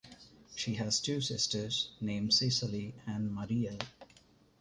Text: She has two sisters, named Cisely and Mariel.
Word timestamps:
She 0.55 0.73
has 0.77 0.99
two 0.99 1.21
sisters, 1.21 1.91
named 2.01 2.33
Cisely 2.33 2.95
and 3.05 3.31
Mariel. 3.35 3.77